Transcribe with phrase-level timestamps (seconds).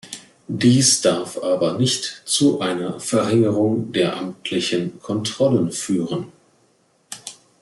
[0.47, 6.31] Dies darf aber nicht zu einer Verringerung der amtlichen Kontrollen führen.